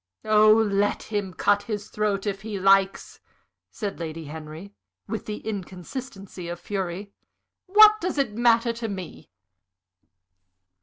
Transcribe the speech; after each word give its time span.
"Oh, 0.25 0.51
let 0.51 1.03
him 1.03 1.31
cut 1.31 1.61
his 1.61 1.89
throat 1.89 2.25
if 2.25 2.41
he 2.41 2.59
likes!" 2.59 3.19
said 3.69 3.99
Lady 3.99 4.25
Henry, 4.25 4.73
with 5.07 5.27
the 5.27 5.45
inconsistency 5.47 6.47
of 6.49 6.59
fury. 6.59 7.13
"What 7.67 8.01
does 8.01 8.17
it 8.17 8.33
matter 8.33 8.73
to 8.73 8.87
me?" 8.87 9.29